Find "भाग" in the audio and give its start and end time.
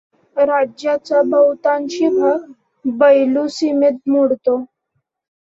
2.11-2.49